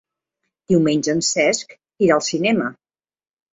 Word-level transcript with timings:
Diumenge 0.73 1.15
en 1.17 1.21
Cesc 1.27 1.77
irà 2.07 2.19
al 2.19 2.27
cinema. 2.31 2.75